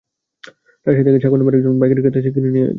[0.85, 2.69] রাজশাহী থেকে সাগর নামের একজন পাইকারি ক্রেতা এসে পাখি কিনে নিয়ে যান।